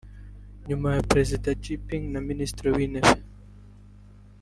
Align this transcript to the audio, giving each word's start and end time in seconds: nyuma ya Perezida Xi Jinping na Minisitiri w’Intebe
nyuma 0.67 0.87
ya 0.95 1.05
Perezida 1.09 1.47
Xi 1.61 1.61
Jinping 1.63 2.03
na 2.13 2.19
Minisitiri 2.29 2.67
w’Intebe 2.75 3.23